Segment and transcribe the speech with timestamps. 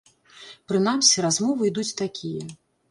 [0.71, 2.43] Прынамсі, размовы ідуць такія.